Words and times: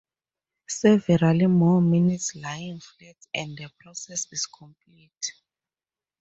Several 0.67 1.47
more 1.47 1.79
minutes 1.79 2.33
lying 2.35 2.79
flat 2.79 3.17
and 3.35 3.55
the 3.55 3.69
process 3.77 4.25
is 4.31 4.47
complete. 4.47 5.31